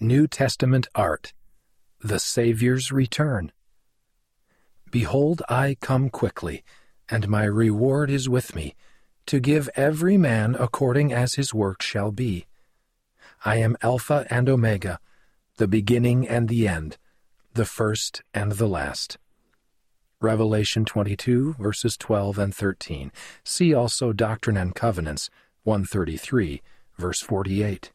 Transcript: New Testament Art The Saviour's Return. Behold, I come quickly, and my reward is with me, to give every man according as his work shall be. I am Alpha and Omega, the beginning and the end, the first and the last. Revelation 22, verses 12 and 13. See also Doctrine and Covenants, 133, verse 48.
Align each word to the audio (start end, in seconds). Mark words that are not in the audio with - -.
New 0.00 0.26
Testament 0.26 0.86
Art 0.94 1.32
The 2.04 2.18
Saviour's 2.18 2.92
Return. 2.92 3.50
Behold, 4.90 5.40
I 5.48 5.78
come 5.80 6.10
quickly, 6.10 6.62
and 7.08 7.30
my 7.30 7.44
reward 7.44 8.10
is 8.10 8.28
with 8.28 8.54
me, 8.54 8.74
to 9.24 9.40
give 9.40 9.70
every 9.74 10.18
man 10.18 10.54
according 10.54 11.14
as 11.14 11.36
his 11.36 11.54
work 11.54 11.80
shall 11.80 12.12
be. 12.12 12.44
I 13.42 13.56
am 13.56 13.78
Alpha 13.80 14.26
and 14.28 14.50
Omega, 14.50 15.00
the 15.56 15.66
beginning 15.66 16.28
and 16.28 16.50
the 16.50 16.68
end, 16.68 16.98
the 17.54 17.64
first 17.64 18.22
and 18.34 18.52
the 18.52 18.68
last. 18.68 19.16
Revelation 20.20 20.84
22, 20.84 21.54
verses 21.58 21.96
12 21.96 22.38
and 22.38 22.54
13. 22.54 23.12
See 23.44 23.72
also 23.72 24.12
Doctrine 24.12 24.58
and 24.58 24.74
Covenants, 24.74 25.30
133, 25.64 26.60
verse 26.98 27.22
48. 27.22 27.92